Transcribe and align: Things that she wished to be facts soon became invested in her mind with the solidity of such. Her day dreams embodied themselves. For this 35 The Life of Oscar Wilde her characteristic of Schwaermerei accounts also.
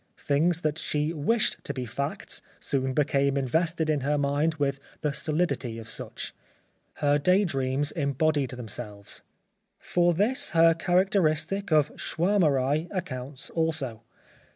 Things 0.17 0.61
that 0.61 0.79
she 0.79 1.13
wished 1.13 1.63
to 1.63 1.75
be 1.75 1.85
facts 1.85 2.41
soon 2.59 2.95
became 2.95 3.37
invested 3.37 3.87
in 3.87 3.99
her 4.01 4.17
mind 4.17 4.55
with 4.55 4.79
the 5.01 5.13
solidity 5.13 5.77
of 5.77 5.87
such. 5.87 6.33
Her 6.93 7.19
day 7.19 7.45
dreams 7.45 7.91
embodied 7.91 8.49
themselves. 8.49 9.21
For 9.77 10.15
this 10.15 10.49
35 10.49 10.53
The 10.53 10.57
Life 10.57 10.57
of 10.57 10.57
Oscar 10.57 10.57
Wilde 10.57 10.65
her 10.65 10.85
characteristic 10.85 11.71
of 11.71 11.91
Schwaermerei 11.99 12.87
accounts 12.91 13.49
also. 13.51 14.01